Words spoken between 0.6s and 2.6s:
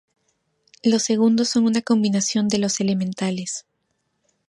Los segundos son una combinación de